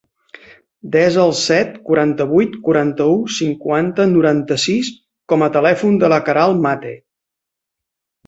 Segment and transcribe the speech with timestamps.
[0.93, 4.89] Desa el set, quaranta-vuit, quaranta-u, cinquanta, noranta-sis
[5.33, 6.95] com a telèfon de la Queralt Mate.